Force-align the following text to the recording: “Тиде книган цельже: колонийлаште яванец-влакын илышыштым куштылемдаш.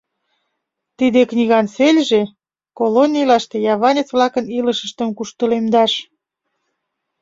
“Тиде 0.97 1.21
книган 1.29 1.65
цельже: 1.75 2.21
колонийлаште 2.77 3.57
яванец-влакын 3.73 4.45
илышыштым 4.57 5.09
куштылемдаш. 5.17 5.93